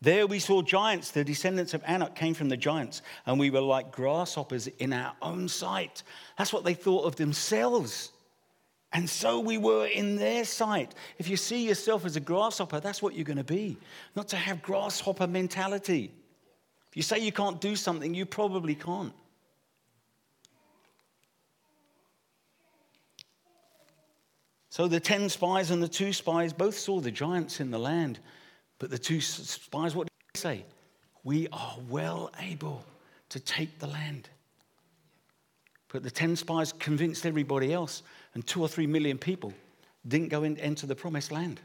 [0.00, 1.10] There we saw giants.
[1.10, 5.14] The descendants of Anak came from the giants, and we were like grasshoppers in our
[5.22, 6.02] own sight.
[6.36, 8.12] That's what they thought of themselves.
[8.92, 10.94] And so we were in their sight.
[11.18, 13.76] If you see yourself as a grasshopper, that's what you're going to be.
[14.16, 16.12] Not to have grasshopper mentality.
[16.88, 19.12] If you say you can't do something, you probably can't.
[24.78, 28.20] So the 10 spies and the two spies both saw the giants in the land.
[28.78, 30.64] But the two spies, what did they say?
[31.24, 32.84] We are well able
[33.30, 34.28] to take the land.
[35.88, 39.52] But the 10 spies convinced everybody else, and two or three million people
[40.06, 41.60] didn't go in, enter the promised land.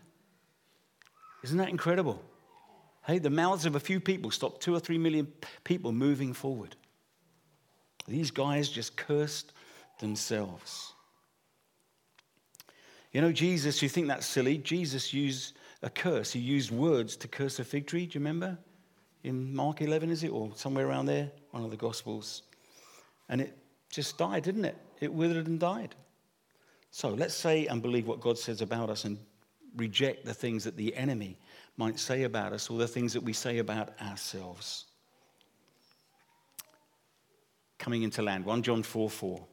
[1.43, 2.19] Isn't that incredible?
[3.06, 5.32] Hey, the mouths of a few people stopped two or three million
[5.63, 6.76] people moving forward.
[8.08, 9.54] These guys just cursed
[9.99, 10.92] themselves.
[13.13, 14.58] You know, Jesus, you think that's silly.
[14.58, 16.34] Jesus used a curse.
[16.34, 18.08] He used words to curse a fig tree.
[18.08, 18.58] Do you remember?
[19.23, 20.30] In Mark 11, is it?
[20.30, 21.32] Or somewhere around there?
[21.52, 22.41] One of the Gospels.
[23.30, 23.56] And it
[23.89, 24.76] just died, didn't it?
[24.99, 25.95] It withered and died.
[26.89, 29.19] So let's say and believe what God says about us and
[29.78, 31.38] reject the things that the enemy
[31.78, 34.86] might say about us or the things that we say about ourselves.
[37.78, 39.45] Coming into land, 1 John 4 4.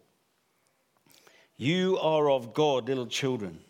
[1.60, 3.60] You are of God, little children,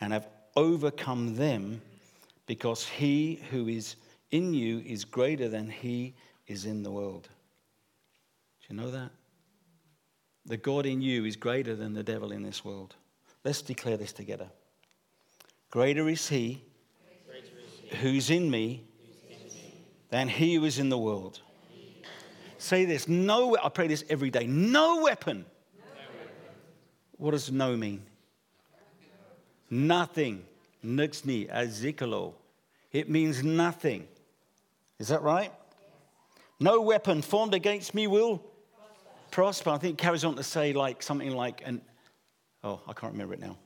[0.00, 1.82] and have overcome them
[2.46, 3.96] because he who is
[4.30, 6.14] in you is greater than he
[6.46, 7.28] is in the world.
[8.60, 9.10] Do you know that?
[10.46, 12.94] The God in you is greater than the devil in this world.
[13.42, 14.48] Let's declare this together.
[15.68, 16.62] Greater is he,
[17.96, 18.84] who's in me
[20.10, 21.40] than he who is in the world.
[22.58, 23.08] Say this.
[23.08, 24.46] No, I pray this every day.
[24.46, 25.44] No weapon
[27.20, 28.02] what does no mean?
[29.68, 30.44] Nothing.
[30.84, 32.34] Nixni azikalo.
[32.92, 34.08] It means nothing.
[34.98, 35.52] Is that right?
[36.58, 38.42] No weapon formed against me will
[39.30, 39.70] prosper.
[39.70, 41.82] I think it carries on to say like something like an
[42.64, 43.56] oh, I can't remember it now.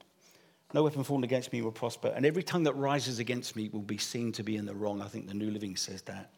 [0.73, 3.83] No weapon formed against me will prosper, and every tongue that rises against me will
[3.83, 5.01] be seen to be in the wrong.
[5.01, 6.33] I think the New Living says that.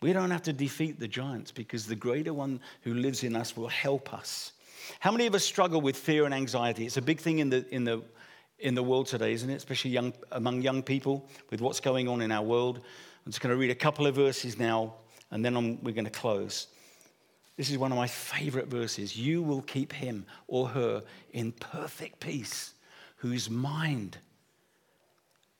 [0.00, 3.56] We don't have to defeat the giants because the greater one who lives in us
[3.56, 4.52] will help us.
[5.00, 6.86] How many of us struggle with fear and anxiety?
[6.86, 8.02] It's a big thing in the, in the,
[8.58, 9.54] in the world today, isn't it?
[9.54, 12.78] Especially young, among young people with what's going on in our world.
[13.24, 14.94] I'm just going to read a couple of verses now,
[15.30, 16.68] and then I'm, we're going to close.
[17.56, 19.16] This is one of my favorite verses.
[19.16, 22.74] You will keep him or her in perfect peace,
[23.16, 24.18] whose mind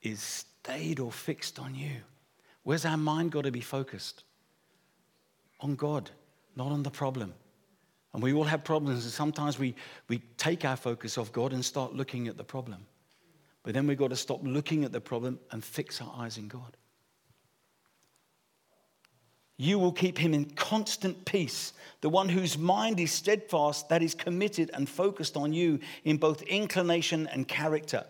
[0.02, 1.96] is stayed or fixed on you.
[2.62, 4.24] Where's our mind got to be focused?
[5.61, 6.11] On God,
[6.55, 7.34] not on the problem.
[8.12, 9.74] And we all have problems, and sometimes we,
[10.09, 12.86] we take our focus off God and start looking at the problem.
[13.62, 16.48] But then we've got to stop looking at the problem and fix our eyes in
[16.48, 16.76] God.
[19.59, 24.14] You will keep him in constant peace, the one whose mind is steadfast, that is
[24.14, 28.04] committed and focused on you in both inclination and character.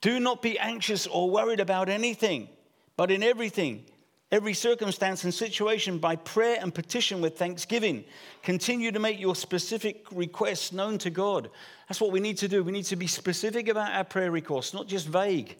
[0.00, 2.48] Do not be anxious or worried about anything,
[2.96, 3.86] but in everything,
[4.32, 8.04] every circumstance and situation by prayer and petition with thanksgiving.
[8.42, 11.50] Continue to make your specific requests known to God.
[11.88, 12.64] That's what we need to do.
[12.64, 15.56] We need to be specific about our prayer requests, not just vague.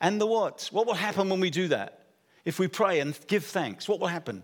[0.00, 0.68] And the what?
[0.72, 2.06] What will happen when we do that?
[2.44, 4.42] If we pray and give thanks, what will happen?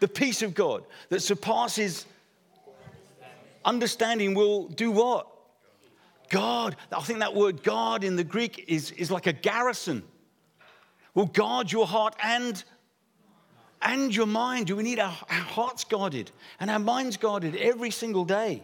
[0.00, 2.06] The peace of God that surpasses
[3.64, 5.28] understanding will do what?
[6.28, 6.76] God.
[6.90, 10.02] I think that word God in the Greek is, is like a garrison.
[11.14, 12.62] Will guard your heart and
[13.82, 14.68] and your mind.
[14.68, 18.62] Do we need our, our hearts guarded and our minds guarded every single day?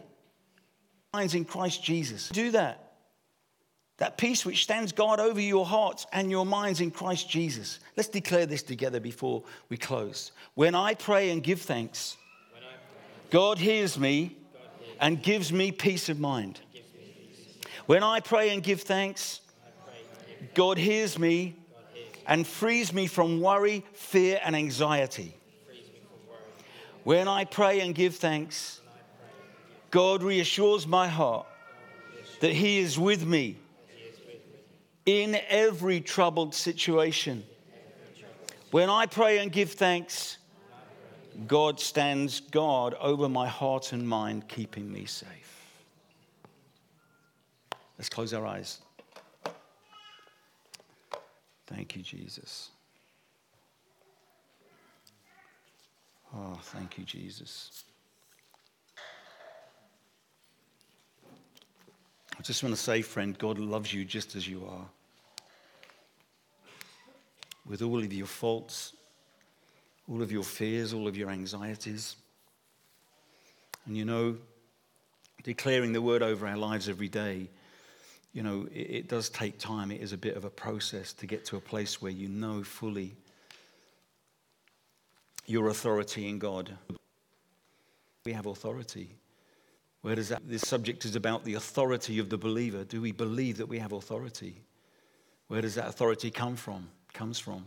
[1.13, 2.29] Minds in Christ Jesus.
[2.29, 2.93] Do that.
[3.97, 7.79] That peace which stands guard over your hearts and your minds in Christ Jesus.
[7.97, 10.31] Let's declare this together before we close.
[10.55, 12.15] When I pray and give thanks,
[13.29, 14.37] God hears me
[15.01, 16.61] and gives me peace of mind.
[17.87, 19.41] When I pray and give thanks,
[20.53, 21.55] God hears me
[22.29, 25.35] and frees me from worry, fear, and anxiety.
[27.03, 28.81] When I pray and give thanks,
[29.89, 31.47] God reassures my heart
[32.39, 33.57] that He is with me
[35.07, 37.43] in every troubled situation.
[38.69, 40.37] When I pray and give thanks,
[41.47, 45.65] God stands guard over my heart and mind, keeping me safe.
[47.97, 48.81] Let's close our eyes.
[51.69, 52.71] Thank you, Jesus.
[56.35, 57.83] Oh, thank you, Jesus.
[62.37, 64.85] I just want to say, friend, God loves you just as you are.
[67.67, 68.93] With all of your faults,
[70.09, 72.15] all of your fears, all of your anxieties.
[73.85, 74.37] And you know,
[75.43, 77.49] declaring the word over our lives every day
[78.33, 79.91] you know, it, it does take time.
[79.91, 82.63] It is a bit of a process to get to a place where you know
[82.63, 83.15] fully
[85.45, 86.77] your authority in God.
[88.23, 89.09] We have authority.
[90.01, 90.47] Where does that?
[90.47, 92.83] This subject is about the authority of the believer.
[92.83, 94.61] Do we believe that we have authority?
[95.47, 96.87] Where does that authority come from?
[97.13, 97.65] Comes from.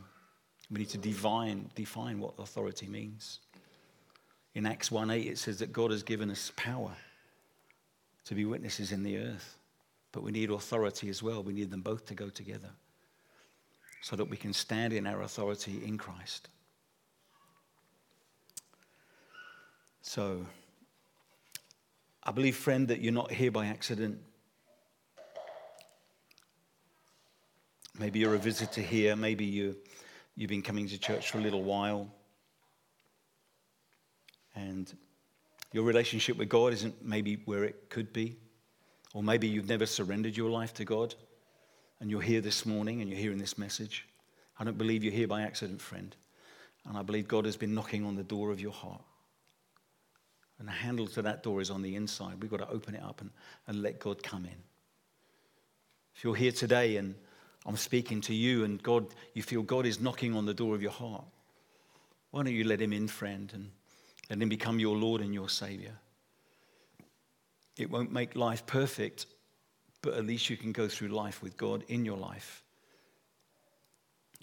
[0.70, 3.40] We need to define, define what authority means.
[4.54, 6.94] In Acts 1:8, it says that God has given us power
[8.24, 9.58] to be witnesses in the earth.
[10.12, 11.42] But we need authority as well.
[11.42, 12.70] We need them both to go together
[14.02, 16.48] so that we can stand in our authority in Christ.
[20.02, 20.44] So,
[22.22, 24.18] I believe, friend, that you're not here by accident.
[27.98, 29.14] Maybe you're a visitor here.
[29.14, 29.76] Maybe you,
[30.34, 32.12] you've been coming to church for a little while.
[34.56, 34.92] And
[35.72, 38.36] your relationship with God isn't maybe where it could be.
[39.14, 41.14] Or maybe you've never surrendered your life to God
[42.00, 44.06] and you're here this morning and you're hearing this message.
[44.58, 46.14] I don't believe you're here by accident, friend.
[46.88, 49.02] And I believe God has been knocking on the door of your heart.
[50.58, 52.40] And the handle to that door is on the inside.
[52.40, 53.30] We've got to open it up and,
[53.66, 54.62] and let God come in.
[56.14, 57.14] If you're here today and
[57.66, 60.82] I'm speaking to you and God, you feel God is knocking on the door of
[60.82, 61.24] your heart,
[62.30, 63.70] why don't you let him in, friend, and
[64.30, 65.92] let him become your Lord and your Savior?
[67.76, 69.26] It won't make life perfect,
[70.02, 72.62] but at least you can go through life with God in your life.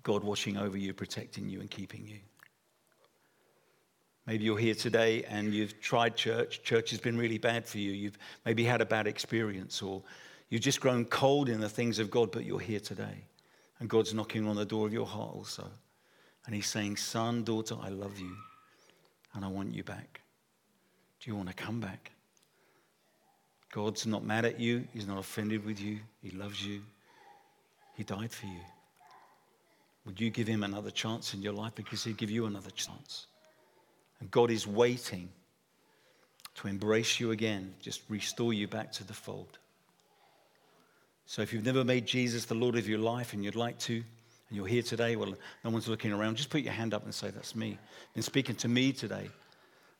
[0.04, 2.20] God watching over you, protecting you, and keeping you.
[4.26, 6.64] Maybe you're here today and you've tried church.
[6.64, 7.92] Church has been really bad for you.
[7.92, 10.04] You've maybe had a bad experience, or
[10.50, 13.26] you've just grown cold in the things of God, but you're here today.
[13.80, 15.68] And God's knocking on the door of your heart also.
[16.46, 18.36] And He's saying, Son, daughter, I love you,
[19.34, 20.22] and I want you back.
[21.20, 22.12] Do you want to come back?
[23.72, 24.88] God's not mad at you.
[24.94, 26.00] He's not offended with you.
[26.24, 26.82] He loves you.
[27.96, 28.62] He died for you.
[30.06, 31.76] Would you give him another chance in your life?
[31.76, 33.28] Because He'd give you another chance.
[34.20, 35.30] And God is waiting
[36.56, 39.60] to embrace you again, just restore you back to the fold.
[41.26, 43.94] So if you've never made Jesus the Lord of your life and you'd like to,
[43.96, 47.14] and you're here today, well, no one's looking around, just put your hand up and
[47.14, 47.78] say, That's me.
[48.14, 49.30] Been speaking to me today.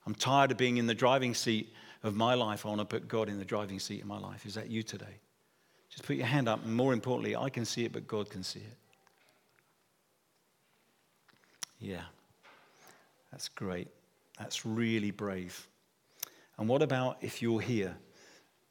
[0.08, 1.72] I'm tired of being in the driving seat
[2.04, 4.46] of my life, I want to put God in the driving seat of my life.
[4.46, 5.20] Is that you today?
[5.90, 8.44] Just put your hand up, and more importantly, I can see it, but God can
[8.44, 8.78] see it.
[11.80, 12.04] Yeah,
[13.32, 13.88] that's great.
[14.38, 15.68] That's really brave.
[16.58, 17.96] And what about if you're here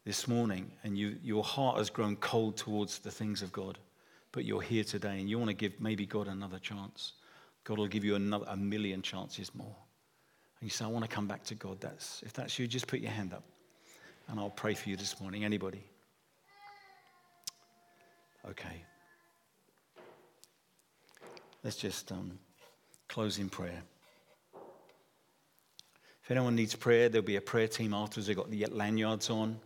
[0.04, 3.78] this morning and you, your heart has grown cold towards the things of God,
[4.32, 7.14] but you're here today and you want to give maybe God another chance?
[7.64, 9.76] God will give you another, a million chances more.
[10.60, 11.80] And you say, I want to come back to God.
[11.80, 13.44] That's, if that's you, just put your hand up
[14.28, 15.44] and I'll pray for you this morning.
[15.44, 15.84] Anybody?
[18.48, 18.84] Okay.
[21.62, 22.38] Let's just, um,
[23.08, 23.82] close in prayer.
[26.22, 28.26] If anyone needs prayer, there'll be a prayer team afterwards.
[28.26, 29.58] They've got the lanyards on.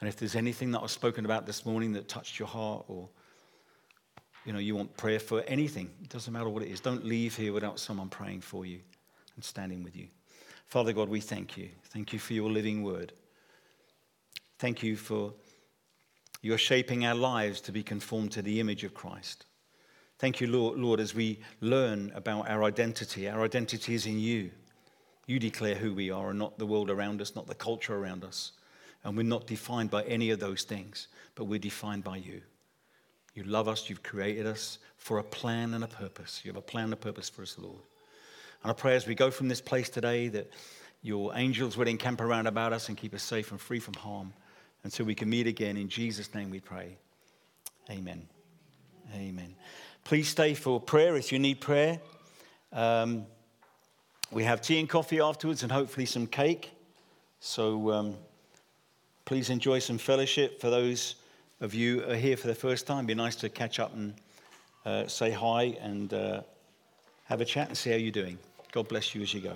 [0.00, 3.08] And if there's anything that I've spoken about this morning that touched your heart or
[4.46, 6.80] you know you want prayer for anything, it doesn't matter what it is.
[6.80, 8.78] Don't leave here without someone praying for you
[9.34, 10.06] and standing with you.
[10.68, 11.70] Father God, we thank you.
[11.84, 13.12] Thank you for your living word.
[14.58, 15.32] Thank you for
[16.42, 19.46] your shaping our lives to be conformed to the image of Christ.
[20.18, 23.28] Thank you, Lord, Lord, as we learn about our identity.
[23.28, 24.50] Our identity is in you.
[25.26, 28.24] You declare who we are and not the world around us, not the culture around
[28.24, 28.52] us.
[29.04, 32.42] And we're not defined by any of those things, but we're defined by you.
[33.32, 36.40] You love us, you've created us for a plan and a purpose.
[36.44, 37.80] You have a plan and a purpose for us, Lord.
[38.62, 40.50] And I pray as we go from this place today that
[41.02, 44.32] your angels would encamp around about us and keep us safe and free from harm
[44.84, 45.76] until we can meet again.
[45.76, 46.96] In Jesus' name we pray.
[47.90, 48.26] Amen.
[49.14, 49.54] Amen.
[50.04, 52.00] Please stay for prayer if you need prayer.
[52.72, 53.26] Um,
[54.30, 56.72] we have tea and coffee afterwards and hopefully some cake.
[57.40, 58.16] So um,
[59.24, 60.60] please enjoy some fellowship.
[60.60, 61.14] For those
[61.60, 64.14] of you who are here for the first time, be nice to catch up and
[64.84, 66.42] uh, say hi and uh,
[67.24, 68.38] have a chat and see how you're doing.
[68.72, 69.54] God bless you as you go.